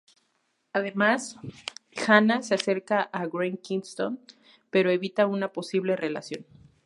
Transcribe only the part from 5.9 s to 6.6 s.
relación.